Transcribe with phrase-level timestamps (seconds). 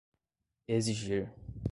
[0.67, 1.23] exigir